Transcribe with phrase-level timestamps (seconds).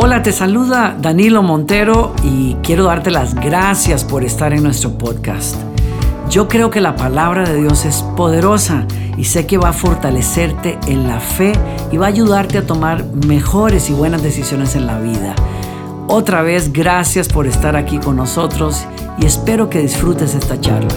[0.00, 5.56] Hola, te saluda Danilo Montero y quiero darte las gracias por estar en nuestro podcast.
[6.30, 10.78] Yo creo que la palabra de Dios es poderosa y sé que va a fortalecerte
[10.86, 11.50] en la fe
[11.90, 15.34] y va a ayudarte a tomar mejores y buenas decisiones en la vida.
[16.06, 18.86] Otra vez, gracias por estar aquí con nosotros
[19.20, 20.94] y espero que disfrutes esta charla.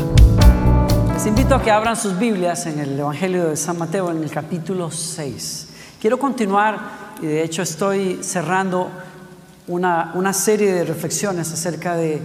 [1.15, 4.29] Les invito a que abran sus Biblias en el Evangelio de San Mateo en el
[4.29, 5.69] capítulo 6.
[5.99, 8.89] Quiero continuar y de hecho estoy cerrando
[9.67, 12.19] una, una serie de reflexiones acerca de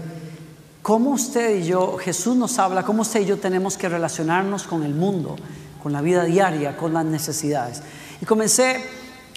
[0.80, 4.82] cómo usted y yo, Jesús nos habla, cómo usted y yo tenemos que relacionarnos con
[4.84, 5.36] el mundo,
[5.82, 7.82] con la vida diaria, con las necesidades.
[8.22, 8.82] Y comencé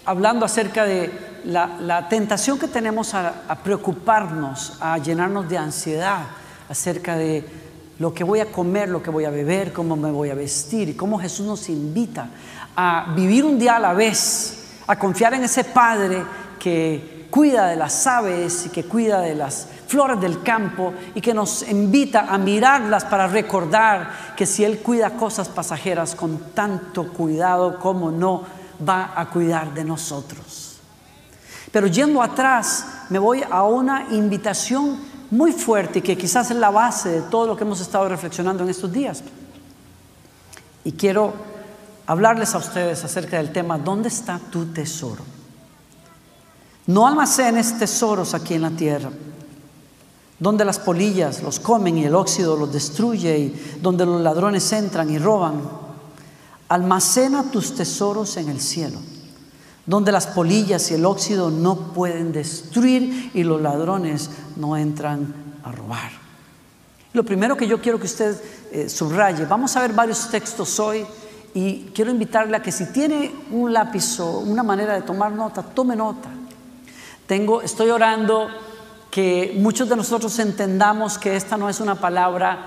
[0.05, 1.12] hablando acerca de
[1.44, 6.21] la, la tentación que tenemos a, a, preocuparnos, a llenarnos de ansiedad
[6.70, 7.44] acerca de
[7.99, 10.88] lo que voy a comer, lo que voy a beber, cómo me voy a vestir
[10.88, 12.30] y cómo Jesús nos invita
[12.77, 14.59] a vivir un día a la vez
[14.89, 16.23] a confiar en ese Padre
[16.57, 21.31] que cuida de las aves y que cuida de las flores del campo y que
[21.31, 27.77] nos invita a mirarlas para recordar que si Él cuida cosas pasajeras con tanto cuidado,
[27.77, 28.43] como no
[28.87, 30.79] va a cuidar de nosotros.
[31.71, 37.09] Pero yendo atrás, me voy a una invitación muy fuerte que quizás es la base
[37.09, 39.21] de todo lo que hemos estado reflexionando en estos días.
[40.84, 41.59] Y quiero
[42.10, 45.24] hablarles a ustedes acerca del tema, ¿dónde está tu tesoro?
[46.88, 49.12] No almacenes tesoros aquí en la tierra,
[50.40, 55.12] donde las polillas los comen y el óxido los destruye y donde los ladrones entran
[55.12, 55.62] y roban.
[56.70, 58.98] Almacena tus tesoros en el cielo,
[59.85, 65.31] donde las polillas y el óxido no pueden destruir y los ladrones no entran
[65.63, 66.09] a robar.
[67.13, 68.35] Lo primero que yo quiero que usted
[68.72, 71.06] eh, subraye, vamos a ver varios textos hoy
[71.59, 75.62] y quiero invitarle a que si tiene un lápiz o una manera de tomar nota,
[75.62, 76.29] tome nota.
[77.28, 78.47] Tengo, estoy orando
[79.12, 82.59] que muchos de nosotros entendamos que esta no es una palabra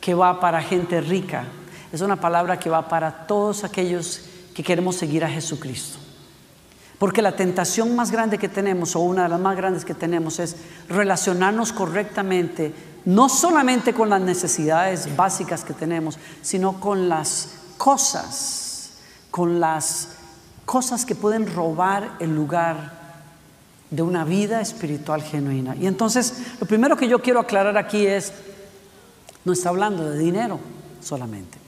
[0.00, 1.44] que va para gente rica,
[1.92, 4.22] es una palabra que va para todos aquellos
[4.54, 5.98] que queremos seguir a Jesucristo.
[6.98, 10.38] Porque la tentación más grande que tenemos, o una de las más grandes que tenemos,
[10.38, 10.56] es
[10.88, 12.72] relacionarnos correctamente,
[13.04, 18.92] no solamente con las necesidades básicas que tenemos, sino con las cosas,
[19.30, 20.08] con las
[20.64, 22.92] cosas que pueden robar el lugar
[23.90, 25.76] de una vida espiritual genuina.
[25.76, 28.32] Y entonces, lo primero que yo quiero aclarar aquí es,
[29.44, 30.58] no está hablando de dinero
[31.02, 31.58] solamente,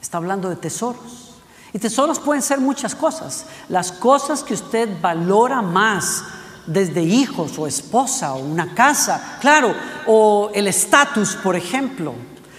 [0.00, 1.34] está hablando de tesoros.
[1.74, 3.44] Y tesoros pueden ser muchas cosas.
[3.68, 6.24] Las cosas que usted valora más,
[6.66, 9.74] desde hijos o esposa o una casa, claro,
[10.06, 12.14] o el estatus, por ejemplo,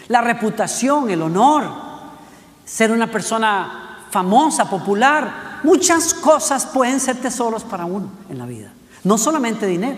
[0.07, 1.87] la reputación, el honor,
[2.67, 5.61] ser una persona famosa, popular.
[5.63, 8.72] Muchas cosas pueden ser tesoros para uno en la vida,
[9.03, 9.97] no solamente dinero.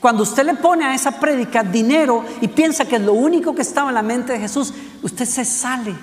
[0.00, 3.62] Cuando usted le pone a esa prédica dinero y piensa que es lo único que
[3.62, 4.72] estaba en la mente de Jesús,
[5.02, 5.94] usted se sale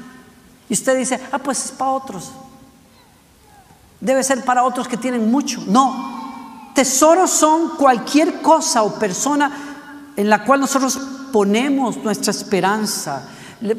[0.70, 2.32] y usted dice, ah, pues es para otros.
[4.00, 5.64] Debe ser para otros que tienen mucho.
[5.68, 9.52] No, tesoros son cualquier cosa o persona
[10.16, 11.00] en la cual nosotros
[11.32, 13.28] ponemos nuestra esperanza,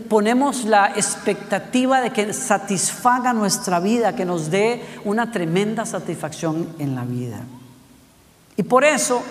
[0.08, 6.94] ponemos la expectativa de que satisfaga nuestra vida, que nos dé una tremenda satisfacción en
[6.94, 7.40] la vida.
[8.56, 9.22] Y por eso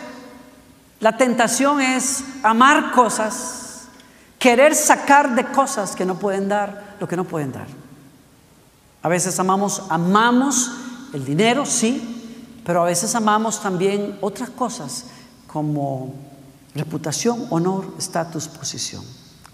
[0.99, 3.87] la tentación es amar cosas,
[4.39, 7.67] querer sacar de cosas que no pueden dar lo que no pueden dar.
[9.03, 10.71] A veces amamos, amamos
[11.13, 15.05] el dinero, sí, pero a veces amamos también otras cosas
[15.45, 16.13] como
[16.73, 19.03] reputación, honor, estatus, posición.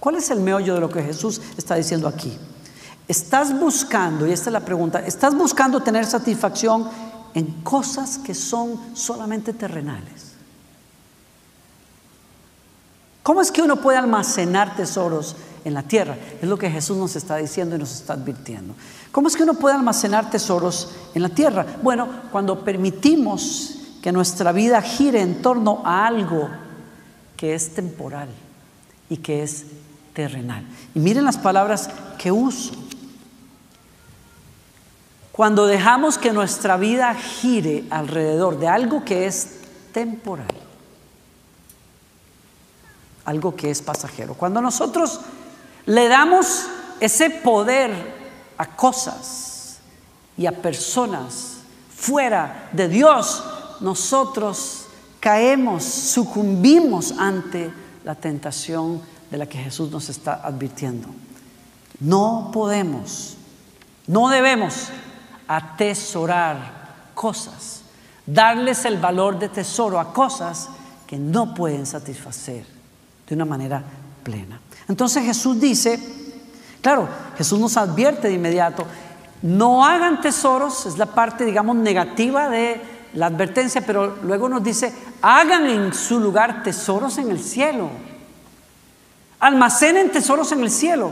[0.03, 2.37] ¿Cuál es el meollo de lo que Jesús está diciendo aquí?
[3.07, 6.89] Estás buscando, y esta es la pregunta, ¿estás buscando tener satisfacción
[7.33, 10.33] en cosas que son solamente terrenales?
[13.23, 16.17] ¿Cómo es que uno puede almacenar tesoros en la tierra?
[16.41, 18.73] Es lo que Jesús nos está diciendo y nos está advirtiendo.
[19.13, 21.65] ¿Cómo es que uno puede almacenar tesoros en la tierra?
[21.81, 26.49] Bueno, cuando permitimos que nuestra vida gire en torno a algo
[27.37, 28.27] que es temporal
[29.09, 29.63] y que es
[30.13, 30.65] terrenal.
[30.93, 32.73] Y miren las palabras que uso.
[35.31, 39.61] Cuando dejamos que nuestra vida gire alrededor de algo que es
[39.91, 40.45] temporal,
[43.25, 44.35] algo que es pasajero.
[44.35, 45.21] Cuando nosotros
[45.87, 46.67] le damos
[46.99, 47.91] ese poder
[48.57, 49.79] a cosas
[50.37, 51.57] y a personas
[51.95, 53.43] fuera de Dios,
[53.79, 54.85] nosotros
[55.19, 57.71] caemos, sucumbimos ante
[58.03, 59.01] la tentación
[59.33, 61.07] de la que Jesús nos está advirtiendo.
[61.99, 63.35] No podemos,
[64.05, 64.89] no debemos
[65.47, 67.81] atesorar cosas,
[68.27, 70.69] darles el valor de tesoro a cosas
[71.07, 72.63] que no pueden satisfacer
[73.27, 73.83] de una manera
[74.21, 74.61] plena.
[74.87, 75.99] Entonces Jesús dice,
[76.79, 78.85] claro, Jesús nos advierte de inmediato,
[79.41, 82.79] no hagan tesoros, es la parte, digamos, negativa de
[83.15, 84.93] la advertencia, pero luego nos dice,
[85.23, 88.12] hagan en su lugar tesoros en el cielo.
[89.43, 91.11] Almacenen tesoros en el cielo.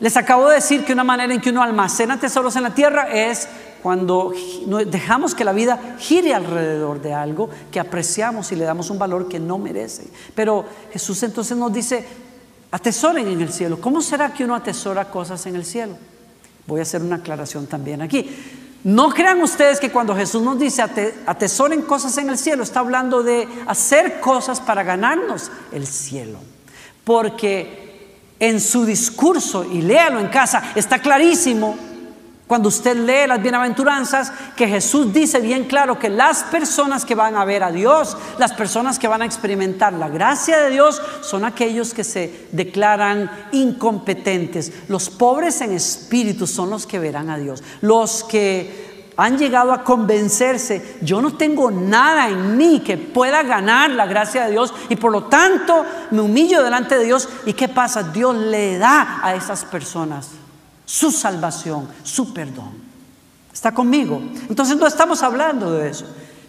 [0.00, 3.08] Les acabo de decir que una manera en que uno almacena tesoros en la tierra
[3.10, 3.48] es
[3.82, 4.34] cuando
[4.86, 9.28] dejamos que la vida gire alrededor de algo que apreciamos y le damos un valor
[9.28, 10.08] que no merece.
[10.34, 12.06] Pero Jesús entonces nos dice,
[12.70, 13.80] atesoren en el cielo.
[13.80, 15.96] ¿Cómo será que uno atesora cosas en el cielo?
[16.66, 18.30] Voy a hacer una aclaración también aquí.
[18.84, 20.82] No crean ustedes que cuando Jesús nos dice
[21.24, 26.38] atesoren cosas en el cielo, está hablando de hacer cosas para ganarnos el cielo.
[27.04, 31.76] Porque en su discurso, y léalo en casa, está clarísimo
[32.50, 37.36] cuando usted lee las bienaventuranzas, que Jesús dice bien claro que las personas que van
[37.36, 41.44] a ver a Dios, las personas que van a experimentar la gracia de Dios, son
[41.44, 44.72] aquellos que se declaran incompetentes.
[44.88, 47.62] Los pobres en espíritu son los que verán a Dios.
[47.82, 48.89] Los que
[49.20, 54.46] han llegado a convencerse, yo no tengo nada en mí que pueda ganar la gracia
[54.46, 57.28] de Dios y por lo tanto me humillo delante de Dios.
[57.44, 58.02] ¿Y qué pasa?
[58.02, 60.30] Dios le da a esas personas
[60.86, 62.70] su salvación, su perdón.
[63.52, 64.22] ¿Está conmigo?
[64.48, 66.06] Entonces no estamos hablando de eso.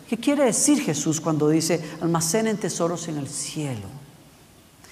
[0.08, 3.88] ¿Qué quiere decir Jesús cuando dice almacenen tesoros en el cielo?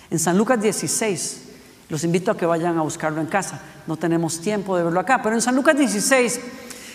[0.10, 1.44] En San Lucas 16,
[1.88, 3.62] los invito a que vayan a buscarlo en casa.
[3.88, 6.40] No tenemos tiempo de verlo acá, pero en San Lucas 16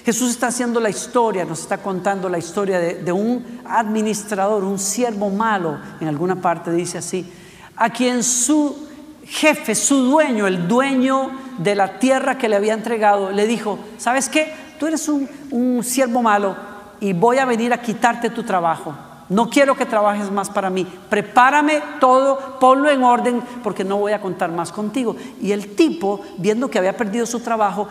[0.05, 5.31] Jesús está haciendo la historia, nos está contando la historia de, un administrador, un siervo
[5.31, 7.33] malo, en alguna parte dice así,
[7.75, 8.87] a quien su
[9.25, 14.29] jefe, su dueño, el dueño de la tierra que le había entregado, le dijo, ¿sabes
[14.29, 14.53] qué?
[14.79, 16.55] Tú eres un, siervo malo
[17.01, 18.95] y voy a venir a quitarte tu trabajo.
[19.29, 20.87] No quiero que trabajes más para mí.
[21.09, 25.17] Prepárame todo, ponlo en orden porque no voy a contar más contigo.
[25.41, 27.89] Y el tipo, viendo que había perdido su trabajo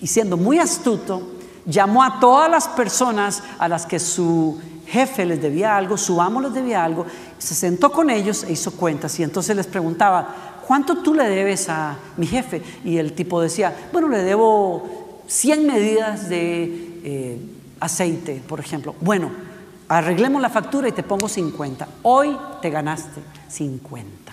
[0.00, 1.22] y siendo muy astuto,
[1.66, 6.40] llamó a todas las personas a las que su jefe les debía algo, su amo
[6.40, 7.06] les debía algo,
[7.38, 10.34] se sentó con ellos e hizo cuentas y entonces les preguntaba,
[10.66, 12.60] ¿cuánto tú le debes a mi jefe?
[12.84, 17.40] Y el tipo decía, bueno, le debo 100 medidas de eh,
[17.78, 18.96] aceite, por ejemplo.
[19.00, 19.30] Bueno,
[19.90, 21.86] arreglemos la factura y te pongo 50.
[22.02, 24.32] Hoy te ganaste 50.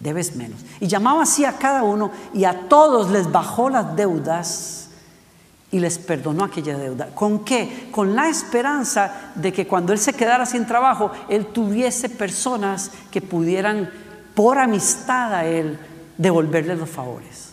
[0.00, 0.60] Debes menos.
[0.80, 4.88] Y llamaba así a cada uno y a todos les bajó las deudas
[5.70, 7.10] y les perdonó aquella deuda.
[7.14, 7.88] ¿Con qué?
[7.92, 13.22] Con la esperanza de que cuando él se quedara sin trabajo, él tuviese personas que
[13.22, 13.88] pudieran,
[14.34, 15.78] por amistad a él,
[16.18, 17.49] devolverle los favores.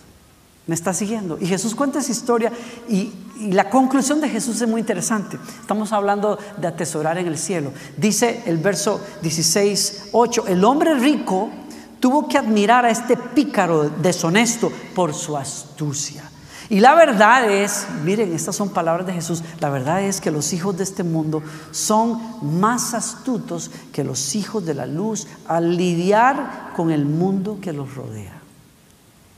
[0.68, 1.38] ¿Me está siguiendo?
[1.40, 2.52] Y Jesús cuenta esa historia
[2.90, 3.12] y,
[3.52, 5.38] la conclusión de Jesús es muy interesante.
[5.62, 7.72] Estamos hablando de atesorar en el cielo.
[7.96, 11.48] Dice el verso 16, 8, el hombre rico
[12.00, 16.24] tuvo que admirar a este pícaro deshonesto por su astucia.
[16.68, 20.52] Y la verdad es, miren, estas son palabras de Jesús, la verdad es que los
[20.52, 22.20] hijos de este mundo son
[22.60, 27.94] más astutos que los hijos de la luz al lidiar con el mundo que los
[27.94, 28.37] rodea.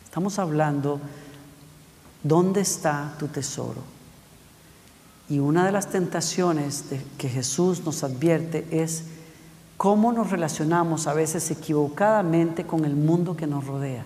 [0.10, 1.00] Estamos hablando,
[2.24, 3.80] ¿dónde está tu tesoro?
[5.30, 6.86] Y una de las tentaciones
[7.20, 9.04] que Jesús nos advierte es
[9.78, 14.04] cómo nos relacionamos a veces equivocadamente con el mundo que nos rodea,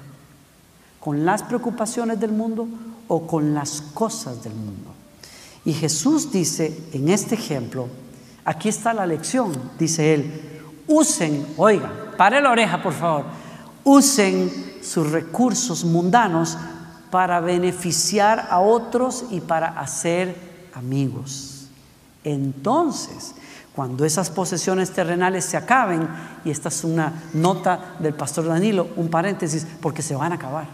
[0.99, 2.67] con las preocupaciones del mundo
[3.07, 4.91] o con las cosas del mundo.
[5.63, 7.87] Y Jesús dice en este ejemplo,
[8.43, 13.23] aquí está la lección, dice él, usen, oigan, pare la oreja por favor,
[13.85, 16.57] usen sus recursos mundanos
[17.09, 20.35] para beneficiar a otros y para hacer
[20.73, 21.67] amigos.
[22.23, 23.35] Entonces,
[23.75, 26.07] cuando esas posesiones terrenales se acaben,
[26.45, 30.67] y esta es una nota del pastor Danilo, un paréntesis, porque se van a acabar.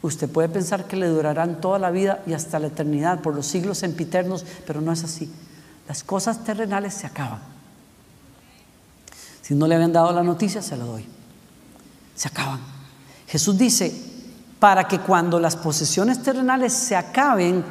[0.00, 3.46] Usted puede pensar que le durarán toda la vida y hasta la eternidad, por los
[3.46, 5.32] siglos sempiternos, pero no es así.
[5.86, 7.40] Las cosas terrenales se acaban.
[9.42, 11.06] Si no le habían dado la noticia, se la doy.
[12.14, 12.60] Se acaban.
[13.26, 13.94] Jesús dice,
[14.58, 17.64] para que cuando las posesiones terrenales se acaben,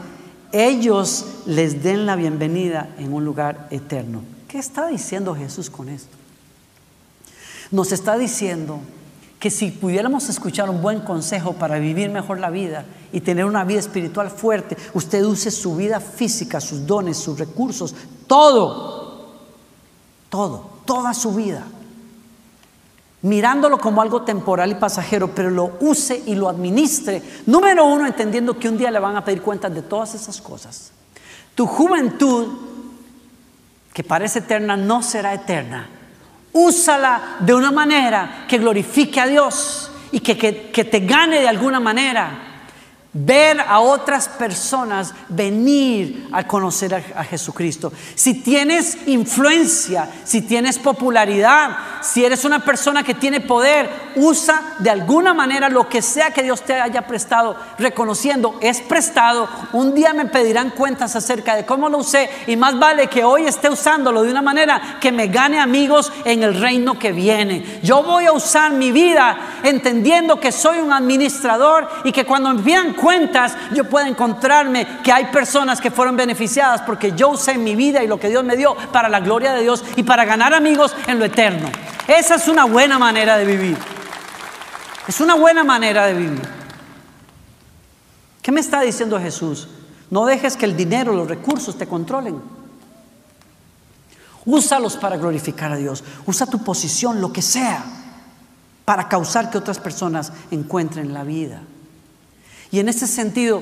[0.51, 4.21] ellos les den la bienvenida en un lugar eterno.
[4.47, 6.17] ¿Qué está diciendo Jesús con esto?
[7.71, 8.79] Nos está diciendo
[9.39, 13.63] que si pudiéramos escuchar un buen consejo para vivir mejor la vida y tener una
[13.63, 17.95] vida espiritual fuerte, usted use su vida física, sus dones, sus recursos,
[18.27, 19.31] todo,
[20.29, 21.65] todo, toda su vida,
[23.23, 27.21] mirándolo como algo temporal y pasajero, pero lo use y lo administre.
[27.45, 30.91] Número uno, entendiendo que un día le van a pedir cuentas de todas esas cosas.
[31.55, 32.47] Tu juventud
[33.93, 35.87] que parece eterna no será eterna.
[36.53, 41.79] Úsala de una manera que glorifique a Dios y que, que te gane de alguna
[41.79, 42.50] manera
[43.13, 47.91] ver a otras personas venir a conocer a, Jesucristo.
[48.15, 54.89] Si tienes influencia, si tienes popularidad, si eres una persona que tiene poder, usa de
[54.89, 59.49] alguna manera lo que sea que Dios te haya prestado, reconociendo, es prestado.
[59.73, 63.45] Un día me pedirán cuentas acerca de cómo lo usé y más vale que hoy
[63.45, 67.79] esté usándolo de una manera que me gane amigos en el reino que viene.
[67.83, 72.63] Yo voy a usar mi vida entendiendo que soy un administrador y que cuando me
[72.63, 77.75] pidan cuentas, yo puedo encontrarme que hay personas que fueron beneficiadas porque yo usé mi
[77.75, 80.53] vida y lo que Dios me dio para la gloria de Dios y para ganar
[80.53, 81.69] amigos en lo eterno.
[82.07, 83.77] Esa es una buena manera de vivir.
[85.07, 86.41] Es una buena manera de vivir.
[88.41, 89.67] ¿Qué me está diciendo Jesús?
[90.11, 92.39] No dejes que el dinero, los recursos te controlen.
[94.45, 96.03] Úsalos para glorificar a Dios.
[96.25, 97.83] Usa tu posición, lo que sea,
[98.85, 101.61] para causar que otras personas encuentren la vida.
[102.71, 103.61] Y en ese sentido,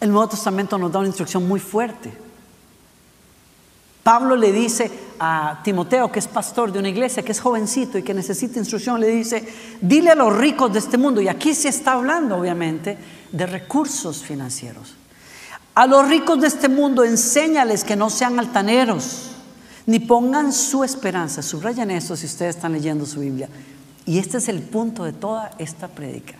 [0.00, 2.12] el Nuevo Testamento nos da una instrucción muy fuerte.
[4.02, 4.90] Pablo le dice
[5.20, 9.00] a Timoteo, que es pastor de una iglesia, que es jovencito y que necesita instrucción,
[9.00, 9.46] le dice,
[9.80, 12.96] dile a los ricos de este mundo, y aquí se está hablando obviamente
[13.30, 14.94] de recursos financieros.
[15.74, 19.32] A los ricos de este mundo enséñales que no sean altaneros,
[19.86, 23.48] ni pongan su esperanza, subrayan eso si ustedes están leyendo su Biblia.
[24.06, 26.34] Y este es el punto de toda esta prédica.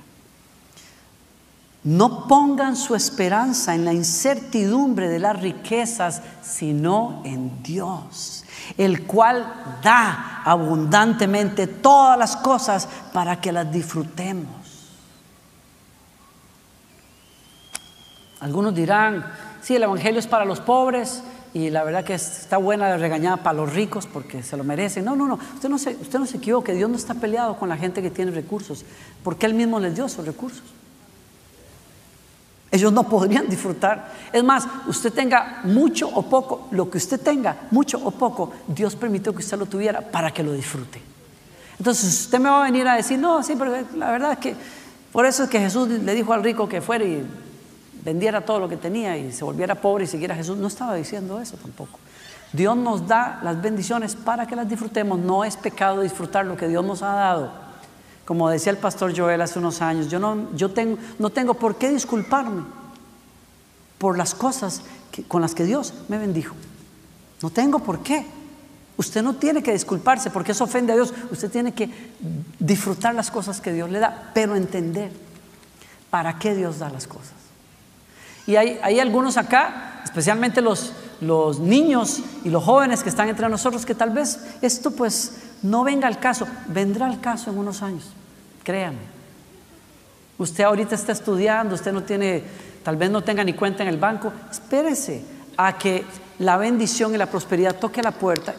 [1.84, 8.44] No pongan su esperanza en la incertidumbre de las riquezas, sino en Dios,
[8.76, 14.58] el cual da abundantemente todas las cosas para que las disfrutemos.
[18.40, 19.24] Algunos dirán,
[19.62, 21.22] sí, el Evangelio es para los pobres
[21.54, 25.04] y la verdad que está buena la regañada para los ricos porque se lo merecen.
[25.04, 27.68] No, no, no, usted no se, usted no se equivoque, Dios no está peleado con
[27.68, 28.84] la gente que tiene recursos,
[29.22, 30.62] porque Él mismo les dio esos recursos.
[32.70, 34.12] Ellos no podrían disfrutar.
[34.32, 38.94] Es más, usted tenga mucho o poco, lo que usted tenga, mucho o poco, Dios
[38.94, 41.00] permitió que usted lo tuviera para que lo disfrute.
[41.78, 44.56] Entonces usted me va a venir a decir, no, sí, pero la verdad es que
[45.12, 47.26] por eso es que Jesús le dijo al rico que fuera y
[48.04, 50.58] vendiera todo lo que tenía y se volviera pobre y siguiera a Jesús.
[50.58, 51.98] No estaba diciendo eso tampoco.
[52.52, 55.18] Dios nos da las bendiciones para que las disfrutemos.
[55.18, 57.67] No es pecado disfrutar lo que Dios nos ha dado.
[58.28, 61.76] Como decía el pastor Joel hace unos años, yo no, yo tengo, no tengo por
[61.76, 62.62] qué disculparme
[63.96, 64.82] por las cosas
[65.28, 66.54] con las que Dios me bendijo.
[67.40, 68.26] No tengo por qué.
[68.98, 71.14] Usted no tiene que disculparse porque eso ofende a Dios.
[71.30, 71.88] Usted tiene que
[72.58, 75.10] disfrutar las cosas que Dios le da, pero entender
[76.10, 77.32] para qué Dios da las cosas.
[78.46, 80.92] Y hay, algunos acá, especialmente los,
[81.22, 85.32] los niños y los jóvenes que están entre nosotros, que tal vez esto pues
[85.62, 88.12] no venga al caso, vendrá al caso en unos años,
[88.62, 89.18] créame.
[90.38, 92.42] Usted ahorita está estudiando, usted no tiene,
[92.82, 95.22] tal vez no tenga ni cuenta en el banco, espérese
[95.56, 96.04] a que
[96.38, 98.54] la bendición y la prosperidad toque la puerta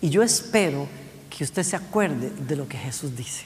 [0.00, 0.86] y yo espero
[1.28, 3.44] que usted se acuerde de lo que Jesús dice.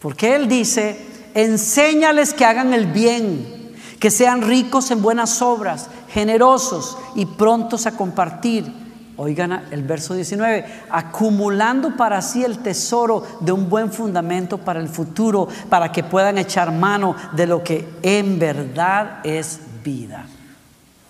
[0.00, 0.98] Porque Él dice,
[1.34, 7.96] enséñales que hagan el bien, que sean ricos en buenas obras, generosos y prontos a
[7.96, 8.83] compartir
[9.16, 14.88] Oigan el verso 19, acumulando para sí el tesoro de un buen fundamento para el
[14.88, 20.26] futuro, para que puedan echar mano de lo que en verdad es vida.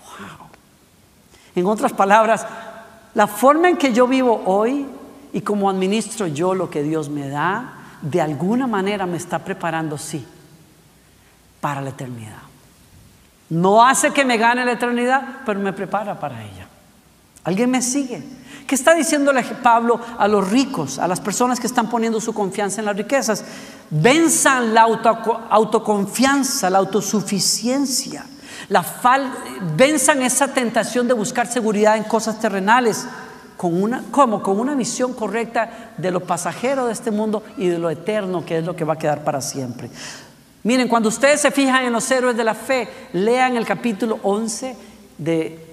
[0.04, 0.49] Wow.
[1.54, 2.46] En otras palabras,
[3.14, 4.87] la forma en que yo vivo hoy
[5.32, 9.96] y como administro yo lo que Dios me da, de alguna manera me está preparando,
[9.96, 10.26] sí,
[11.61, 12.42] para la eternidad.
[13.49, 16.63] No hace que me gane la eternidad, pero me prepara para ella.
[17.44, 18.22] ¿Alguien me sigue?
[18.66, 22.80] ¿Qué está diciéndole Pablo a los ricos, a las personas que están poniendo su confianza
[22.80, 23.44] en las riquezas?
[23.90, 24.86] Venzan la
[25.50, 28.24] autoconfianza, la autosuficiencia,
[28.70, 28.82] la
[29.76, 33.06] venzan esa tentación de buscar seguridad en cosas terrenales.
[33.58, 34.42] Con una, ¿Cómo?
[34.42, 38.58] Con una visión correcta de lo pasajero de este mundo y de lo eterno que
[38.58, 39.90] es lo que va a quedar para siempre.
[40.64, 44.76] Miren, cuando ustedes se fijan en los héroes de la fe, lean el capítulo 11
[45.18, 45.63] de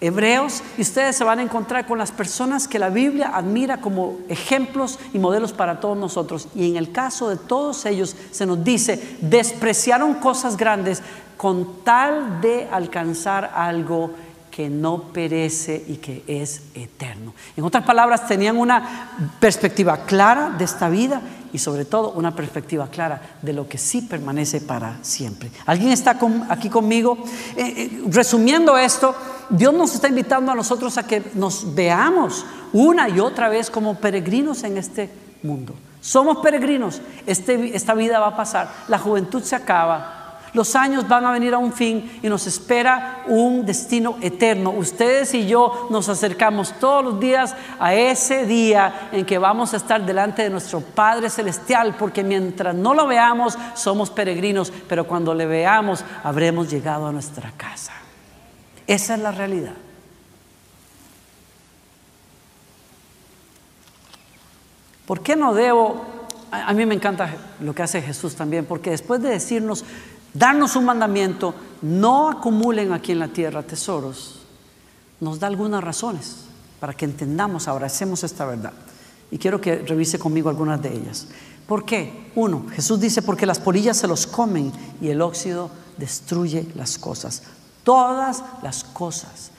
[0.00, 4.18] Hebreos y ustedes se van a encontrar con las personas que la Biblia admira como
[4.28, 6.48] ejemplos y modelos para todos nosotros.
[6.54, 11.02] Y en el caso de todos ellos se nos dice, despreciaron cosas grandes
[11.36, 14.12] con tal de alcanzar algo
[14.58, 17.32] que no perece y que es eterno.
[17.56, 22.88] En otras palabras, tenían una perspectiva clara de esta vida y sobre todo una perspectiva
[22.88, 25.50] clara de lo que sí permanece para siempre.
[25.64, 27.18] ¿Alguien está aquí conmigo?
[27.56, 29.14] Eh, eh, resumiendo esto,
[29.50, 33.94] Dios nos está invitando a nosotros a que nos veamos una y otra vez como
[33.94, 35.10] peregrinos en este
[35.42, 35.74] mundo.
[36.00, 40.18] Somos peregrinos, este, esta vida va a pasar, la juventud se acaba,
[40.52, 44.70] los años van a venir a un fin y nos espera un destino eterno.
[44.70, 49.76] Ustedes y yo nos acercamos todos los días a ese día en que vamos a
[49.76, 55.34] estar delante de nuestro Padre Celestial, porque mientras no lo veamos somos peregrinos, pero cuando
[55.34, 57.92] le veamos habremos llegado a nuestra casa.
[58.88, 59.74] Esa es la realidad.
[65.06, 66.04] ¿Por qué no debo?
[66.50, 69.84] A mí me encanta lo que hace Jesús también, porque después de decirnos,
[70.32, 74.40] darnos un mandamiento, no acumulen aquí en la tierra tesoros,
[75.20, 76.44] nos da algunas razones
[76.80, 78.72] para que entendamos, abracemos esta verdad.
[79.30, 81.26] Y quiero que revise conmigo algunas de ellas.
[81.66, 82.30] ¿Por qué?
[82.34, 87.42] Uno, Jesús dice, porque las polillas se los comen y el óxido destruye las cosas.
[87.88, 89.50] Todas las cosas,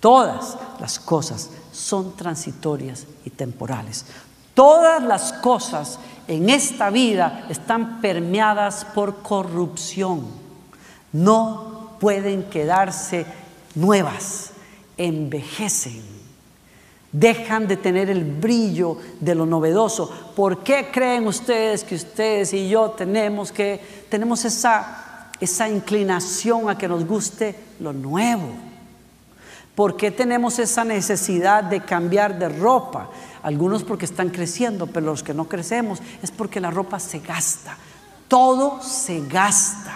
[0.00, 4.04] todas las cosas son transitorias y temporales.
[4.52, 10.26] Todas las cosas en esta vida están permeadas por corrupción.
[11.12, 13.24] No pueden quedarse
[13.76, 14.50] nuevas,
[14.96, 16.02] envejecen.
[17.12, 20.10] Dejan de tener el brillo de lo novedoso.
[20.34, 23.80] ¿Por qué creen ustedes que ustedes y yo tenemos que
[24.10, 25.07] tenemos esa
[25.40, 28.68] esa inclinación a que nos guste lo nuevo?
[29.78, 33.10] ¿Por qué tenemos esa necesidad de cambiar de ropa?
[33.44, 37.76] Algunos porque están creciendo, pero los que no crecemos es porque la ropa se gasta.
[38.26, 39.94] Todo se gasta.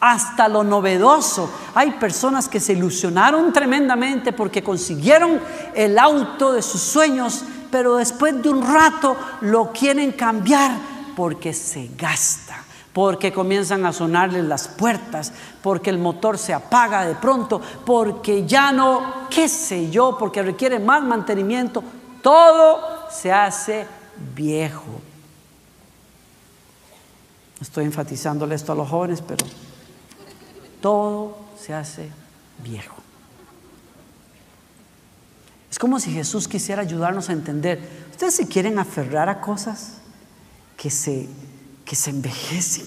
[0.00, 1.48] Hasta lo novedoso.
[1.76, 5.40] Hay personas que se ilusionaron tremendamente porque consiguieron
[5.76, 10.72] el auto de sus sueños, pero después de un rato lo quieren cambiar
[11.14, 12.65] porque se gasta
[12.96, 15.30] porque comienzan a sonarles las puertas,
[15.62, 20.78] porque el motor se apaga de pronto, porque ya no, qué sé yo, porque requiere
[20.78, 21.84] más mantenimiento,
[22.22, 23.86] todo se hace
[24.34, 25.02] viejo.
[27.60, 29.44] Estoy enfatizándole esto a los jóvenes, pero
[30.80, 32.10] todo se hace
[32.64, 32.96] viejo.
[35.70, 38.06] Es como si Jesús quisiera ayudarnos a entender.
[38.10, 39.98] ¿Ustedes se quieren aferrar a cosas
[40.78, 41.28] que se,
[41.86, 42.84] que se envejecen?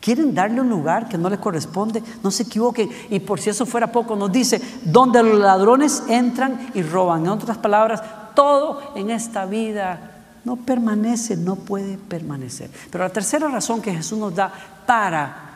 [0.00, 2.02] ¿Quieren darle un lugar que no le corresponde?
[2.22, 2.90] No se equivoquen.
[3.10, 7.22] Y por si eso fuera poco, nos dice, donde los ladrones entran y roban.
[7.22, 8.02] En otras palabras,
[8.34, 10.10] todo en esta vida
[10.44, 12.68] no permanece, no puede permanecer.
[12.90, 14.52] Pero la tercera razón que Jesús nos da
[14.84, 15.50] para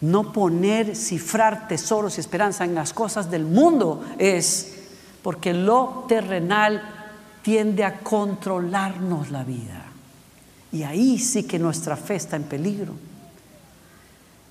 [0.00, 4.74] no poner, cifrar tesoros y esperanza en las cosas del mundo es
[5.22, 6.82] porque lo terrenal
[7.42, 9.83] tiende a controlarnos la vida.
[10.74, 12.94] Y ahí sí que nuestra fe está en peligro.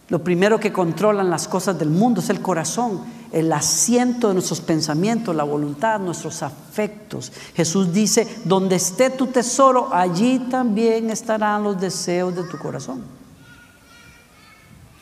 [0.07, 3.01] Lo primero que controlan las cosas del mundo es el corazón,
[3.33, 7.33] el asiento de nuestros pensamientos, la voluntad, nuestros afectos.
[7.53, 13.03] Jesús dice, donde esté tu tesoro, allí también estarán los deseos de tu corazón.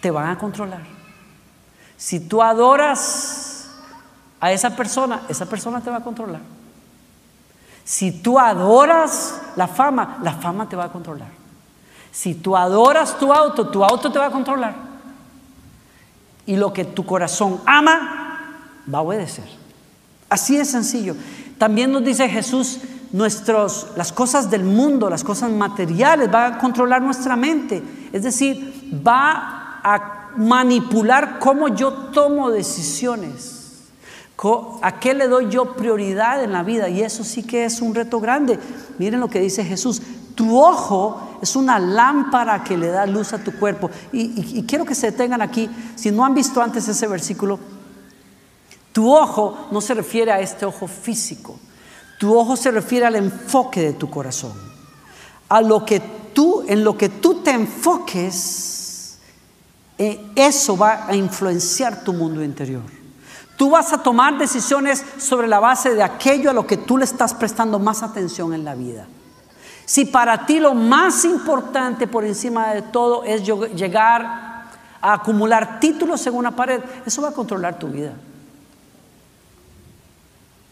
[0.01, 0.87] Te van a controlar.
[1.97, 3.67] Si tú adoras
[4.39, 6.41] a esa persona, esa persona te va a controlar.
[7.91, 11.27] Si tú adoras la fama, la fama te va a controlar.
[12.09, 14.73] Si tú adoras tu auto, tu auto te va a controlar
[16.45, 18.39] y lo que tu corazón ama,
[18.87, 19.43] va a obedecer.
[20.29, 21.17] Así de sencillo.
[21.57, 22.79] También nos dice Jesús,
[23.11, 27.83] nuestros, las cosas del mundo, las cosas materiales, va a controlar nuestra mente.
[28.13, 33.60] Es decir, va a manipular cómo yo tomo decisiones.
[34.81, 36.89] ¿A qué le doy yo prioridad en la vida?
[36.89, 38.57] Y eso sí que es un reto grande.
[38.97, 40.01] Miren lo que dice Jesús.
[40.33, 43.91] Tu ojo es una lámpara que le da luz a tu cuerpo.
[44.11, 45.69] Y, quiero que se detengan aquí.
[45.95, 47.59] Si no han visto antes ese versículo,
[48.91, 51.59] tu ojo no se refiere a este ojo físico.
[52.17, 54.53] Tu ojo se refiere al enfoque de tu corazón.
[55.49, 55.99] A lo que
[56.33, 59.19] tú, en lo que tú te enfoques,
[59.99, 63.00] eh, eso va a influenciar tu mundo interior.
[63.61, 67.05] Tú vas a tomar decisiones sobre la base de aquello a lo que tú le
[67.05, 69.05] estás prestando más atención en la vida.
[69.85, 74.23] Si para ti lo más importante por encima de todo es llegar
[74.99, 78.13] a acumular títulos en una pared, eso va a controlar tu vida.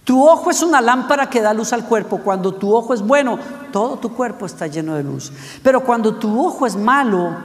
[0.03, 2.17] Tu ojo es una lámpara que da luz al cuerpo.
[2.17, 3.37] Cuando tu ojo es bueno,
[3.71, 5.31] todo tu cuerpo está lleno de luz.
[5.61, 7.35] Pero cuando tu ojo es malo,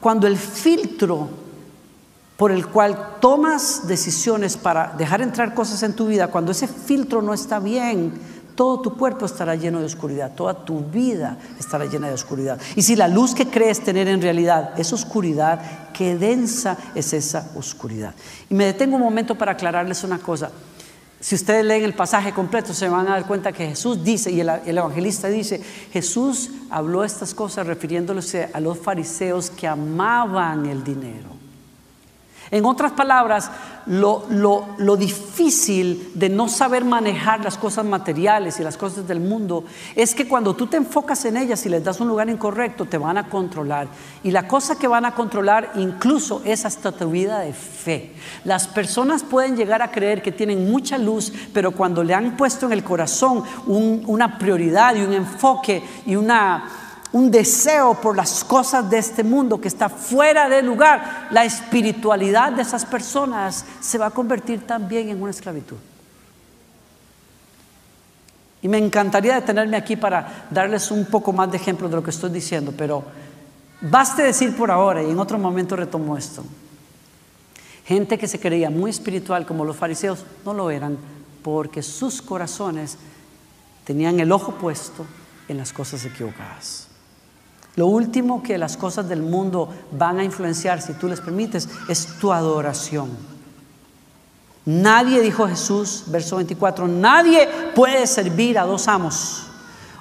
[0.00, 1.40] cuando el filtro
[2.36, 7.22] por el cual tomas decisiones para dejar entrar cosas en tu vida, cuando ese filtro
[7.22, 8.12] no está bien,
[8.54, 12.60] todo tu cuerpo estará lleno de oscuridad, toda tu vida estará llena de oscuridad.
[12.76, 15.60] Y si la luz que crees tener en realidad es oscuridad,
[15.92, 18.14] qué densa es esa oscuridad.
[18.50, 20.50] Y me detengo un momento para aclararles una cosa.
[21.20, 24.40] Si ustedes leen el pasaje completo, se van a dar cuenta que Jesús dice, y
[24.40, 31.41] el, evangelista dice, Jesús habló estas cosas refiriéndose a los fariseos que amaban el dinero.
[32.52, 33.50] En otras palabras,
[33.86, 39.64] lo, difícil de no saber manejar las cosas materiales y las cosas del mundo
[39.96, 42.98] es que cuando tú te enfocas en ellas y les das un lugar incorrecto, te
[42.98, 43.88] van a controlar.
[44.22, 48.12] Y la cosa que van a controlar incluso es hasta tu vida de fe.
[48.44, 52.66] Las personas pueden llegar a creer que tienen mucha luz, pero cuando le han puesto
[52.66, 56.81] en el corazón una prioridad y un enfoque y una
[57.12, 62.52] un deseo por las cosas de este mundo que está fuera de lugar, la espiritualidad
[62.52, 65.76] de esas personas se va a convertir también en una esclavitud.
[68.62, 72.10] Y me encantaría detenerme aquí para darles un poco más de ejemplo de lo que
[72.10, 73.04] estoy diciendo, pero
[73.80, 76.44] baste decir por ahora, y en otro momento retomo esto,
[77.84, 80.96] gente que se creía muy espiritual como los fariseos, no lo eran,
[81.42, 82.96] porque sus corazones
[83.84, 85.04] tenían el ojo puesto
[85.48, 86.91] en las cosas equivocadas.
[87.76, 92.06] Lo último que las cosas del mundo van a influenciar, si tú les permites, es
[92.18, 93.10] tu adoración.
[94.64, 99.44] Nadie, dijo Jesús, verso 24, nadie puede servir a dos amos.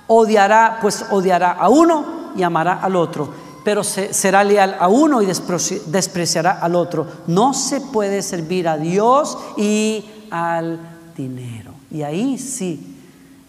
[0.07, 5.25] Odiará, pues odiará a uno y amará al otro, pero será leal a uno y
[5.25, 7.07] despreciará al otro.
[7.27, 10.79] No se puede servir a Dios y al
[11.15, 11.71] dinero.
[11.89, 12.97] Y ahí sí,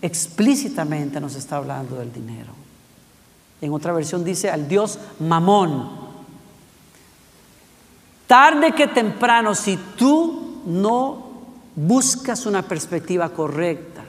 [0.00, 2.51] explícitamente nos está hablando del dinero.
[3.62, 6.02] En otra versión dice al Dios mamón.
[8.26, 11.32] Tarde que temprano, si tú no
[11.76, 14.02] buscas una perspectiva correcta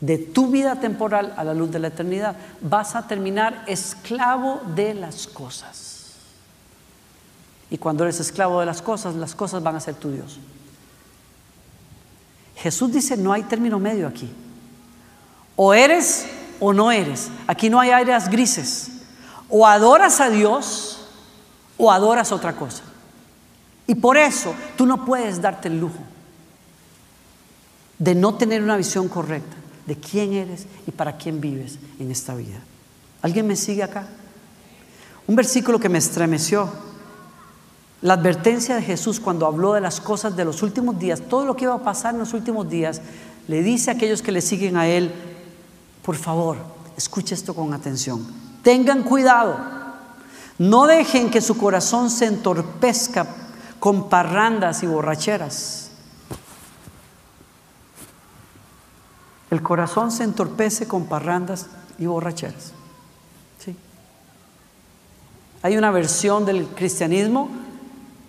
[0.00, 4.94] de tu vida temporal a la luz de la eternidad, vas a terminar esclavo de
[4.94, 6.16] las cosas.
[7.70, 10.38] Y cuando eres esclavo de las cosas, las cosas van a ser tu Dios.
[12.56, 14.30] Jesús dice, no hay término medio aquí.
[15.56, 16.26] O eres
[16.60, 17.30] o no eres.
[17.46, 18.90] Aquí no hay áreas grises.
[19.48, 21.08] O adoras a Dios
[21.76, 22.82] o adoras otra cosa.
[23.86, 25.98] Y por eso tú no puedes darte el lujo
[27.98, 32.34] de no tener una visión correcta de quién eres y para quién vives en esta
[32.34, 32.60] vida.
[33.22, 34.06] ¿Alguien me sigue acá?
[35.26, 36.70] Un versículo que me estremeció.
[38.02, 41.56] La advertencia de Jesús cuando habló de las cosas de los últimos días, todo lo
[41.56, 43.02] que iba a pasar en los últimos días,
[43.48, 45.12] le dice a aquellos que le siguen a Él,
[46.02, 46.56] por favor,
[46.96, 48.26] escuche esto con atención.
[48.62, 49.56] Tengan cuidado.
[50.58, 53.26] No dejen que su corazón se entorpezca
[53.78, 55.90] con parrandas y borracheras.
[59.50, 61.66] El corazón se entorpece con parrandas
[61.98, 62.72] y borracheras.
[63.58, 63.76] ¿Sí?
[65.62, 67.48] Hay una versión del cristianismo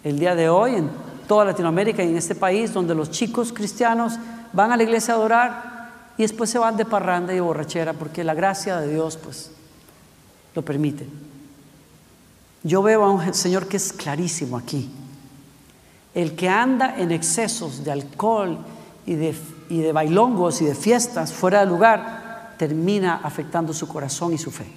[0.03, 0.89] el día de hoy en
[1.27, 4.17] toda Latinoamérica y en este país donde los chicos cristianos
[4.51, 5.80] van a la iglesia a adorar
[6.21, 9.49] y después se van de parranda y de borrachera porque la gracia de Dios pues
[10.53, 11.07] lo permite.
[12.61, 14.87] Yo veo a un Señor que es clarísimo aquí.
[16.13, 18.59] El que anda en excesos de alcohol
[19.07, 19.35] y de,
[19.69, 24.51] y de bailongos y de fiestas fuera de lugar, termina afectando su corazón y su
[24.51, 24.71] fe.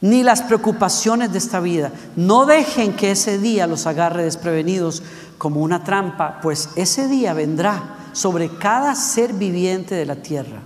[0.00, 1.92] Ni las preocupaciones de esta vida.
[2.16, 5.04] No dejen que ese día los agarre desprevenidos
[5.38, 10.62] como una trampa, pues ese día vendrá sobre cada ser viviente de la tierra.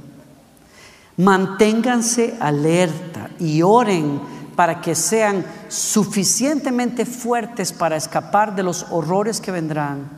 [1.17, 4.21] Manténganse alerta y oren
[4.57, 10.09] para que sean suficientemente fuertes para escapar de los horrores que vendrán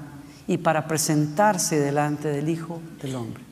[0.46, 3.42] y para presentarse delante del Hijo del Hombre.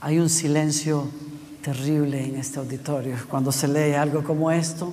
[0.00, 1.08] Hay un silencio
[1.62, 4.92] terrible en este auditorio cuando se lee algo como esto.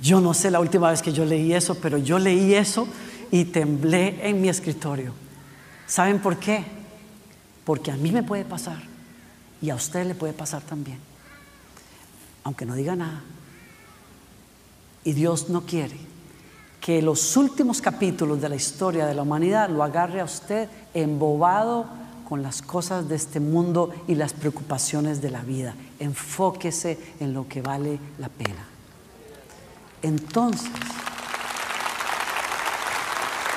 [0.00, 2.86] Yo no sé la última vez que yo leí eso, pero yo leí eso
[3.30, 5.12] y temblé en mi escritorio.
[5.86, 6.64] ¿Saben por qué?
[7.64, 8.82] Porque a mí me puede pasar
[9.60, 10.98] y a usted le puede pasar también,
[12.44, 13.22] aunque no diga nada.
[15.04, 15.96] Y Dios no quiere
[16.80, 21.86] que los últimos capítulos de la historia de la humanidad lo agarre a usted embobado
[22.28, 25.74] con las cosas de este mundo y las preocupaciones de la vida.
[25.98, 28.66] Enfóquese en lo que vale la pena.
[30.02, 30.70] Entonces,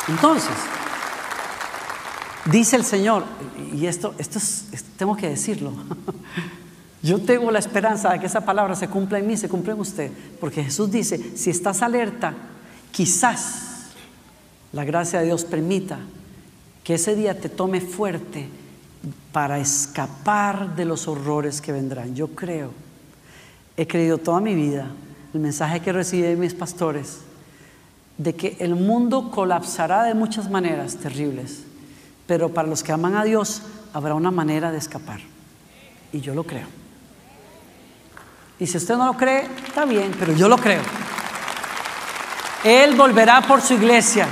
[0.09, 0.55] entonces,
[2.45, 3.25] dice el Señor,
[3.73, 4.39] y esto, esto,
[4.97, 5.71] tengo que decirlo,
[7.03, 9.79] yo tengo la esperanza de que esa palabra se cumpla en mí, se cumpla en
[9.79, 12.33] usted, porque Jesús dice, si estás alerta,
[12.91, 13.89] quizás
[14.71, 15.99] la gracia de Dios permita
[16.83, 18.49] que ese día te tome fuerte
[19.31, 22.15] para escapar de los horrores que vendrán.
[22.15, 22.71] Yo creo,
[23.77, 24.91] he creído toda mi vida
[25.33, 27.19] el mensaje que recibí de mis pastores,
[28.19, 31.63] de que el mundo colapsará de muchas maneras terribles,
[32.27, 33.61] pero para los que aman a Dios
[33.93, 35.21] habrá una manera de escapar.
[36.11, 36.67] Y yo lo creo.
[38.59, 40.81] Y si usted no lo cree, está bien, pero yo lo creo.
[42.65, 44.27] Él volverá por su iglesia.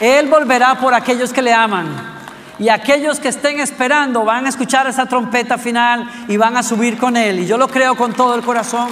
[0.00, 2.18] Él volverá por aquellos que le aman.
[2.58, 6.98] Y aquellos que estén esperando van a escuchar esa trompeta final y van a subir
[6.98, 7.38] con Él.
[7.38, 8.90] Y yo lo creo con todo el corazón.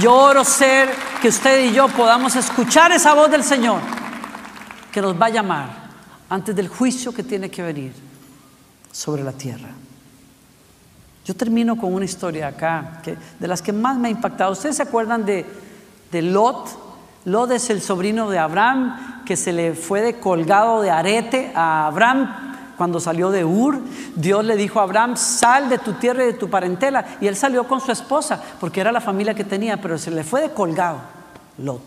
[0.00, 0.88] Yo oro ser
[1.22, 3.80] que usted y yo podamos escuchar esa voz del Señor
[4.90, 5.68] que nos va a llamar
[6.28, 7.92] antes del juicio que tiene que venir
[8.90, 9.68] sobre la tierra.
[11.24, 13.02] Yo termino con una historia acá,
[13.38, 14.52] de las que más me ha impactado.
[14.52, 15.46] ¿Ustedes se acuerdan de,
[16.10, 16.68] de Lot?
[17.24, 21.86] Lot es el sobrino de Abraham, que se le fue de colgado de arete a
[21.86, 23.80] Abraham cuando salió de Ur.
[24.16, 27.18] Dios le dijo a Abraham, sal de tu tierra y de tu parentela.
[27.20, 30.24] Y él salió con su esposa, porque era la familia que tenía, pero se le
[30.24, 31.00] fue de colgado
[31.58, 31.82] Lot,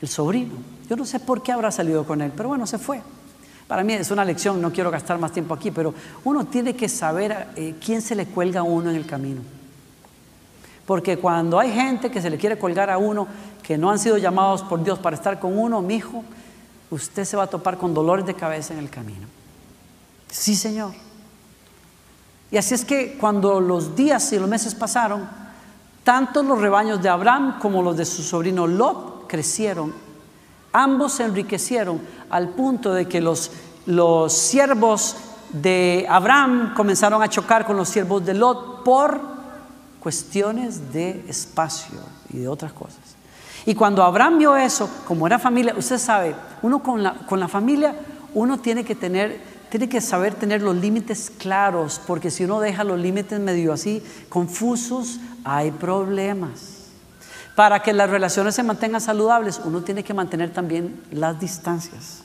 [0.00, 0.54] el sobrino.
[0.88, 3.00] Yo no sé por qué habrá salido con él, pero bueno, se fue.
[3.66, 5.92] Para mí es una lección, no quiero gastar más tiempo aquí, pero
[6.24, 9.40] uno tiene que saber eh, quién se le cuelga a uno en el camino.
[10.86, 13.26] Porque cuando hay gente que se le quiere colgar a uno,
[13.62, 16.22] que no han sido llamados por Dios para estar con uno, mi hijo,
[16.90, 19.26] usted se va a topar con dolores de cabeza en el camino.
[20.30, 20.92] Sí, Señor.
[22.50, 25.28] Y así es que cuando los días y los meses pasaron,
[26.04, 30.06] tanto los rebaños de Abraham como los de su sobrino Lot crecieron
[30.76, 33.50] Ambos se enriquecieron al punto de que los,
[33.86, 35.16] los siervos
[35.50, 39.18] de Abraham comenzaron a chocar con los siervos de Lot por
[39.98, 43.00] cuestiones de espacio y de otras cosas.
[43.64, 47.48] Y cuando Abraham vio eso, como era familia, usted sabe, uno con la, con la
[47.48, 47.96] familia,
[48.34, 49.40] uno tiene que tener,
[49.78, 54.02] tiene que saber tener los límites claros, porque si uno deja los límites medio así
[54.30, 56.86] confusos, hay problemas.
[57.54, 62.22] Para que las relaciones se mantengan saludables, uno tiene que mantener también las distancias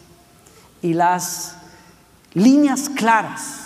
[0.82, 1.58] y las
[2.34, 3.64] líneas claras.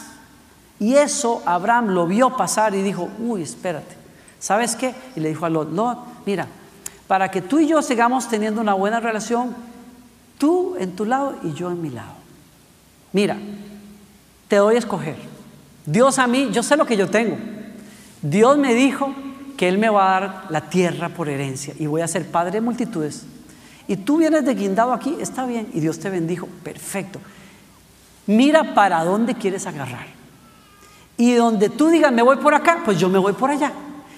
[0.79, 3.95] Y eso Abraham lo vio pasar y dijo, uy, espérate,
[4.39, 4.95] ¿sabes qué?
[5.15, 6.47] Y le dijo a Lot, Lot, mira,
[7.07, 9.55] para que tú y yo sigamos teniendo una buena relación,
[10.39, 12.15] tú en tu lado y yo en mi lado.
[13.13, 13.37] Mira,
[14.47, 15.15] te doy a escoger.
[15.85, 17.37] Dios a mí, yo sé lo que yo tengo.
[18.21, 19.13] Dios me dijo
[19.57, 22.53] que Él me va a dar la tierra por herencia y voy a ser padre
[22.53, 23.25] de multitudes.
[23.87, 27.19] Y tú vienes de guindado aquí, está bien, y Dios te bendijo, perfecto.
[28.25, 30.07] Mira para dónde quieres agarrar.
[31.17, 33.71] Y donde tú digas, me voy por acá, pues yo me voy por allá.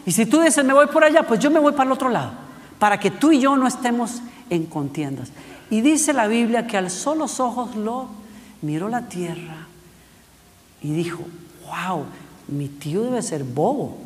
[0.05, 2.09] Y si tú dices, me voy por allá, pues yo me voy para el otro
[2.09, 2.31] lado.
[2.79, 5.31] Para que tú y yo no estemos en contiendas.
[5.69, 8.07] Y dice la Biblia que alzó los ojos lo
[8.61, 9.66] miró la tierra
[10.81, 11.23] y dijo,
[11.65, 12.05] wow,
[12.47, 13.97] mi tío debe ser bobo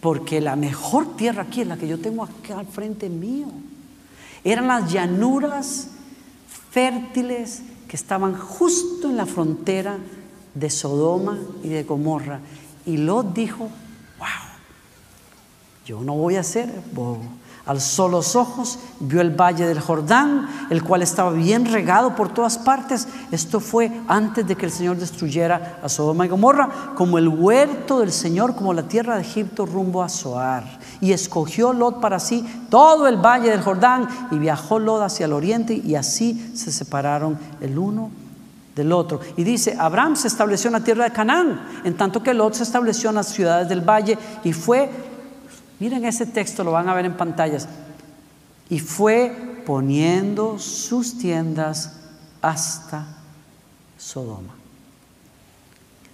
[0.00, 3.48] porque la mejor tierra aquí es la que yo tengo aquí al frente mío.
[4.44, 5.88] Eran las llanuras
[6.70, 9.98] fértiles que estaban justo en la frontera
[10.54, 12.40] de Sodoma y de Gomorra.
[12.84, 13.68] Y Lot dijo,
[14.18, 14.28] wow,
[15.84, 17.22] yo no voy a ser bobo
[17.66, 22.58] Alzó los ojos, vio el valle del Jordán, el cual estaba bien regado por todas
[22.58, 23.08] partes.
[23.32, 27.98] Esto fue antes de que el Señor destruyera a Sodoma y Gomorra, como el huerto
[27.98, 30.78] del Señor, como la tierra de Egipto rumbo a Zoar.
[31.00, 35.32] Y escogió Lot para sí todo el valle del Jordán y viajó Lot hacia el
[35.32, 38.12] oriente y así se separaron el uno
[38.76, 39.18] del otro.
[39.36, 42.62] Y dice, Abraham se estableció en la tierra de Canaán, en tanto que Lot se
[42.62, 45.15] estableció en las ciudades del valle y fue
[45.78, 47.68] Miren ese texto, lo van a ver en pantallas.
[48.68, 51.96] Y fue poniendo sus tiendas
[52.40, 53.06] hasta
[53.98, 54.54] Sodoma.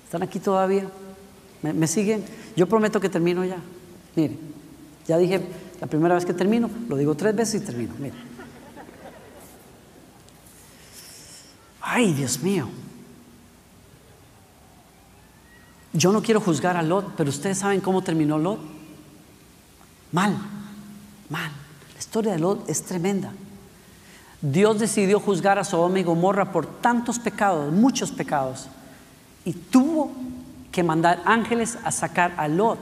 [0.05, 0.87] ¿Están aquí todavía?
[1.62, 2.25] ¿Me, siguen?
[2.57, 3.59] Yo prometo que termino ya.
[4.16, 4.38] Miren,
[5.07, 5.40] ya dije
[5.81, 7.94] la primera vez que termino, lo digo tres veces y termino.
[7.98, 8.18] Miren.
[11.81, 12.68] Ay, Dios mío.
[15.92, 18.82] Yo no quiero juzgar a Lot, pero ustedes saben cómo terminó Lot.
[20.12, 20.37] Mal,
[21.29, 21.51] mal.
[21.94, 23.33] La historia de Lot es tremenda.
[24.42, 28.68] Dios decidió juzgar a Sodoma y Gomorra por tantos pecados, muchos pecados,
[29.44, 30.12] y tuvo
[30.70, 32.79] que mandar ángeles a sacar a Lot,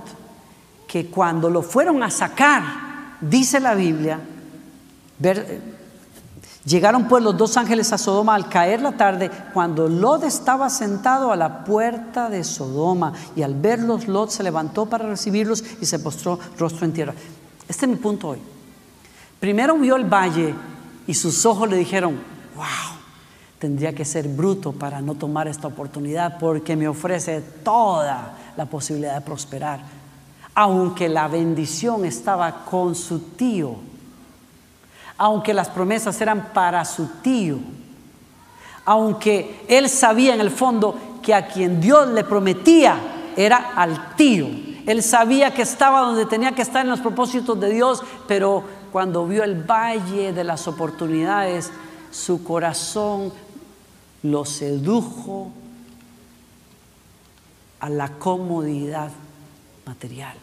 [0.88, 2.62] que cuando lo fueron a sacar,
[3.20, 4.20] dice la Biblia,
[6.64, 11.32] llegaron pues los dos ángeles a Sodoma al caer la tarde, cuando Lot estaba sentado
[11.32, 15.98] a la puerta de Sodoma, y al verlos Lot se levantó para recibirlos y se
[15.98, 17.14] postró rostro en tierra.
[17.68, 18.38] Este es mi punto hoy.
[19.38, 20.54] Primero vio el valle
[21.06, 22.18] y sus ojos le dijeron,
[22.56, 22.98] wow,
[23.58, 29.14] tendría que ser bruto para no tomar esta oportunidad porque me ofrece toda la posibilidad
[29.14, 29.80] de prosperar.
[30.54, 33.76] Aunque la bendición estaba con su tío,
[35.20, 37.58] aunque las promesas eran para su tío,
[38.86, 42.98] aunque él sabía en el fondo que a quien Dios le prometía
[43.36, 44.48] era al tío.
[44.86, 49.26] Él sabía que estaba donde tenía que estar en los propósitos de Dios, pero cuando
[49.26, 51.70] vio el valle de las oportunidades,
[52.10, 53.30] su corazón
[54.22, 55.50] lo sedujo
[57.80, 59.10] a la comodidad
[59.84, 60.38] material.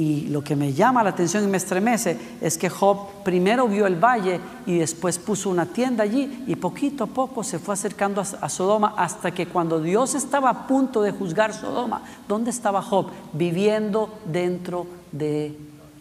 [0.00, 3.86] Y lo que me llama la atención y me estremece es que Job primero vio
[3.86, 8.22] el valle y después puso una tienda allí y poquito a poco se fue acercando
[8.22, 13.10] a, Sodoma hasta que cuando Dios estaba a punto de juzgar Sodoma, ¿dónde estaba Job?
[13.34, 15.54] Viviendo dentro de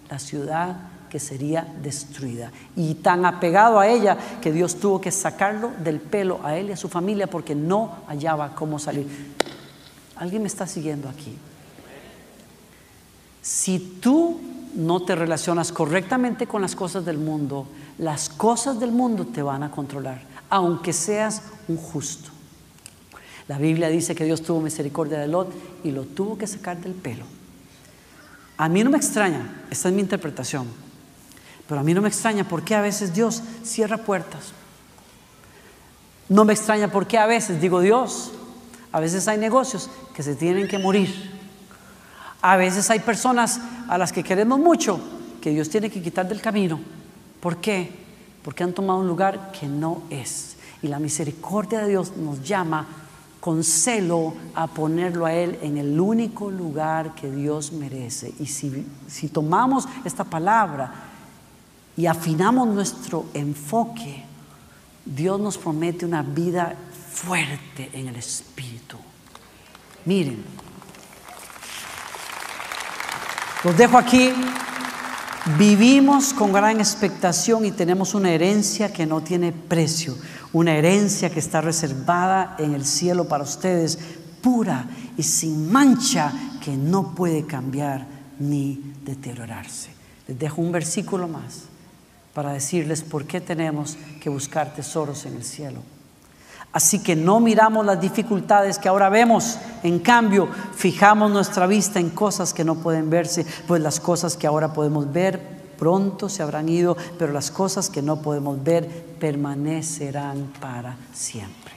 [0.10, 0.78] la ciudad
[1.10, 2.54] que sería destruida.
[2.78, 6.72] Y tan apegado a ella que Dios tuvo que sacarlo del pelo a él y
[6.72, 9.36] a su familia porque no hallaba cómo salir.
[10.16, 11.38] ¿Alguien me está siguiendo aquí?
[13.42, 14.40] Si tú
[14.76, 19.64] no te relacionas correctamente con las cosas del mundo, las cosas del mundo te van
[19.64, 22.30] a controlar, aunque seas un justo.
[23.48, 25.52] La Biblia dice que Dios tuvo misericordia de Lot
[25.84, 27.26] y lo tuvo que sacar del pelo.
[28.58, 30.68] A mí no me extraña, esta es mi interpretación,
[31.68, 34.54] pero a mí no me extraña por qué a veces Dios cierra puertas.
[36.28, 38.32] No me extraña por qué a veces, digo Dios,
[38.92, 41.39] a veces hay negocios que se tienen que morir
[42.42, 45.00] a veces hay personas a las que queremos mucho
[45.42, 46.80] que Dios tiene que quitar del camino.
[47.40, 47.92] ¿Por qué?
[48.44, 50.58] Porque han tomado un lugar que no es.
[50.82, 52.88] Y la misericordia de Dios nos llama
[53.40, 58.34] con celo a ponerlo a Él en el único lugar que Dios merece.
[58.40, 60.94] Y si, si tomamos esta palabra
[61.96, 64.24] y afinamos nuestro enfoque,
[65.06, 66.76] Dios nos promete una vida
[67.12, 68.98] fuerte en el Espíritu.
[70.06, 70.44] Miren,
[73.64, 74.32] los dejo aquí.
[75.58, 80.16] Vivimos con gran expectación y tenemos una herencia que no tiene precio,
[80.54, 83.98] una herencia que está reservada en el cielo para ustedes,
[84.42, 84.86] pura
[85.18, 86.32] y sin mancha,
[86.64, 88.06] que no puede cambiar
[88.38, 89.90] ni deteriorarse.
[90.28, 91.64] Les dejo un versículo más
[92.34, 95.82] para decirles por qué tenemos que buscar tesoros en el cielo.
[96.72, 102.12] Así que no miramos las dificultades que ahora vemos, en cambio fijamos nuestra vista en
[102.12, 106.70] cosas que no pueden verse, pues las cosas que ahora podemos ver pronto se habrán
[106.70, 108.88] ido, pero las cosas que no podemos ver
[109.20, 111.74] permanecerán para siempre.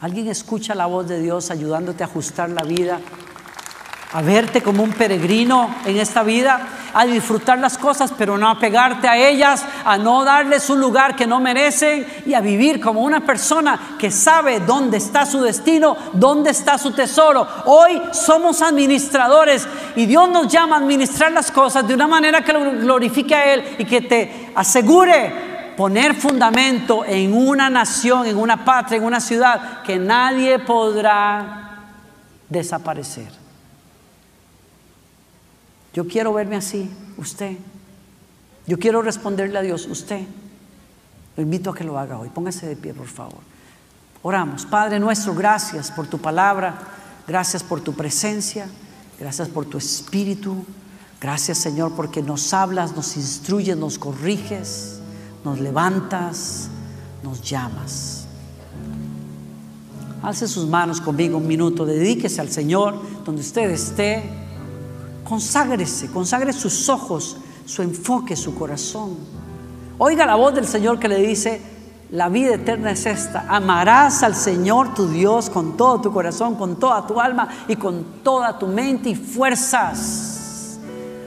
[0.00, 2.98] ¿Alguien escucha la voz de Dios ayudándote a ajustar la vida
[4.14, 8.60] a verte como un peregrino en esta vida, a disfrutar las cosas, pero no a
[8.60, 13.02] pegarte a ellas, a no darles un lugar que no merecen y a vivir como
[13.02, 17.46] una persona que sabe dónde está su destino, dónde está su tesoro.
[17.66, 19.66] Hoy somos administradores
[19.96, 23.54] y Dios nos llama a administrar las cosas de una manera que lo glorifique a
[23.54, 29.20] Él y que te asegure poner fundamento en una nación, en una patria, en una
[29.20, 31.80] ciudad que nadie podrá
[32.48, 33.28] desaparecer.
[35.92, 37.56] Yo quiero verme así, usted.
[38.66, 40.22] Yo quiero responderle a Dios, usted.
[41.36, 42.28] Lo invito a que lo haga hoy.
[42.28, 43.40] Póngase de pie, por favor.
[44.22, 44.64] Oramos.
[44.64, 46.78] Padre nuestro, gracias por tu palabra.
[47.26, 48.66] Gracias por tu presencia.
[49.18, 50.64] Gracias por tu espíritu.
[51.20, 55.00] Gracias, Señor, porque nos hablas, nos instruyes, nos corriges,
[55.44, 56.68] nos levantas,
[57.22, 58.26] nos llamas.
[60.22, 61.84] Alce sus manos conmigo un minuto.
[61.84, 64.22] Dedíquese al Señor donde usted esté.
[65.24, 69.16] Conságrese, consagre sus ojos, su enfoque, su corazón.
[69.98, 71.60] Oiga la voz del Señor que le dice,
[72.10, 73.46] la vida eterna es esta.
[73.48, 78.22] Amarás al Señor tu Dios con todo tu corazón, con toda tu alma y con
[78.22, 80.78] toda tu mente y fuerzas.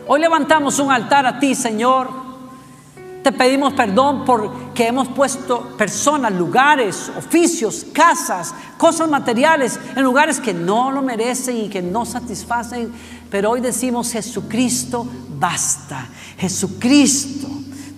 [0.08, 2.28] Hoy levantamos un altar a ti, Señor
[3.28, 10.54] te pedimos perdón porque hemos puesto personas, lugares, oficios, casas, cosas materiales en lugares que
[10.54, 12.90] no lo merecen y que no satisfacen.
[13.30, 15.08] Pero hoy decimos, Jesucristo,
[15.40, 16.08] basta.
[16.38, 17.48] Jesucristo.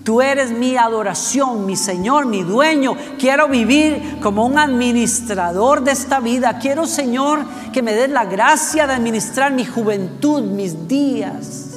[0.03, 2.95] Tú eres mi adoración, mi Señor, mi dueño.
[3.19, 6.57] Quiero vivir como un administrador de esta vida.
[6.57, 11.69] Quiero, Señor, que me des la gracia de administrar mi juventud, mis días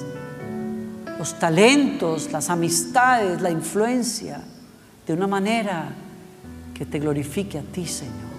[1.22, 4.42] los talentos, las amistades, la influencia,
[5.06, 5.94] de una manera
[6.74, 8.32] que te glorifique a ti, Señor.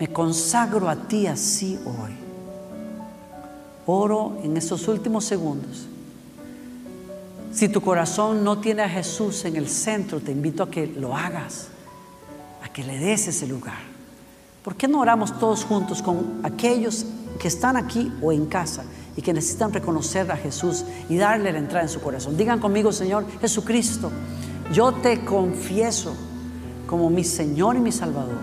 [0.00, 2.25] Me consagro a ti así hoy.
[3.86, 5.86] Oro en estos últimos segundos.
[7.52, 11.16] Si tu corazón no tiene a Jesús en el centro, te invito a que lo
[11.16, 11.68] hagas,
[12.62, 13.78] a que le des ese lugar.
[14.62, 17.06] ¿Por qué no oramos todos juntos con aquellos
[17.38, 18.84] que están aquí o en casa
[19.16, 22.36] y que necesitan reconocer a Jesús y darle la entrada en su corazón?
[22.36, 24.10] Digan conmigo, Señor Jesucristo,
[24.72, 26.14] yo te confieso
[26.86, 28.40] como mi Señor y mi Salvador.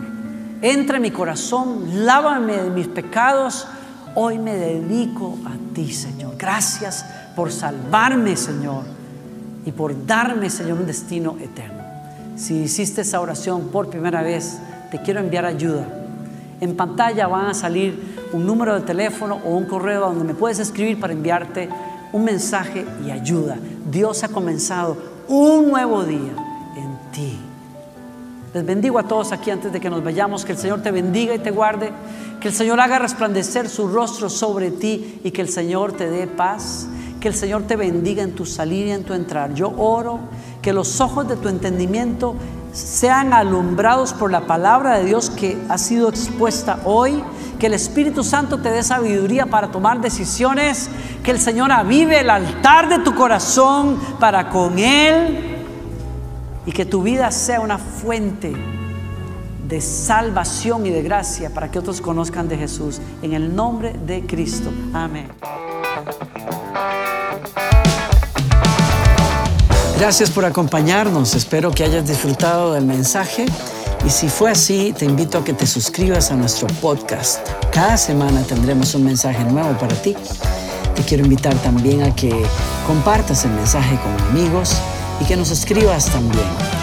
[0.62, 3.68] Entra en mi corazón, lávame de mis pecados.
[4.16, 6.36] Hoy me dedico a ti, Señor.
[6.38, 7.06] Gracias
[7.36, 8.84] por salvarme, Señor
[9.66, 11.84] y por darme, Señor, un destino eterno.
[12.36, 14.58] Si hiciste esa oración por primera vez,
[14.92, 15.88] te quiero enviar ayuda.
[16.60, 20.60] En pantalla van a salir un número de teléfono o un correo donde me puedes
[20.60, 21.70] escribir para enviarte
[22.12, 23.58] un mensaje y ayuda.
[23.90, 24.98] Dios ha comenzado
[25.28, 26.34] un nuevo día
[26.76, 27.40] en ti.
[28.54, 30.46] Les bendigo a todos aquí antes de que nos vayamos.
[30.46, 31.92] Que el Señor te bendiga y te guarde.
[32.44, 36.28] Que el Señor haga resplandecer su rostro sobre ti y que el Señor te dé
[36.28, 36.90] paz
[37.22, 39.54] que el Señor te bendiga en tu salir y en tu entrar.
[39.54, 40.20] Yo oro
[40.62, 42.36] que los ojos de tu entendimiento
[42.74, 47.24] sean alumbrados por la palabra de Dios que ha sido expuesta hoy.
[47.60, 50.90] Que el Espíritu Santo te dé sabiduría para tomar decisiones.
[51.24, 55.64] Que el Señor avive el altar de tu corazón para con Él.
[56.66, 58.83] Y que tu vida sea una fuente
[59.68, 63.00] de salvación y de gracia para que otros conozcan de Jesús.
[63.22, 64.72] En el nombre de Cristo.
[64.94, 65.28] Amén.
[69.98, 71.34] Gracias por acompañarnos.
[71.34, 73.46] Espero que hayas disfrutado del mensaje.
[74.06, 77.40] Y si fue así, te invito a que te suscribas a nuestro podcast.
[77.72, 80.14] Cada semana tendremos un mensaje nuevo para ti.
[80.96, 82.32] Te quiero invitar también a que
[82.86, 84.76] compartas el mensaje con amigos
[85.22, 86.83] y que nos escribas también.